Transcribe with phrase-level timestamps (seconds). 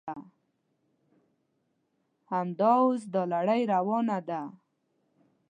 [2.31, 4.41] همدا اوس دا لړۍ روانه ده.